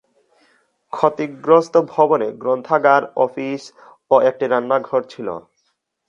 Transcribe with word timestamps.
ক্ষতিগ্রস্ত 0.93 1.75
ভবনে 1.89 2.27
গ্রন্থাগার, 2.41 3.03
অফিস 3.17 3.61
ও 4.11 4.15
একটি 4.29 4.45
রান্নাঘর 4.47 5.01
ছিলো। 5.09 5.35